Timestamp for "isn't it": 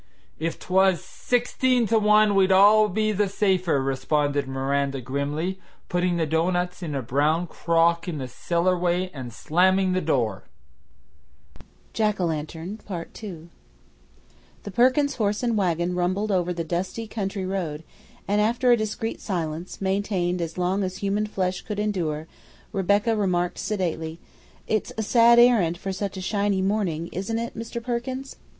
27.11-27.55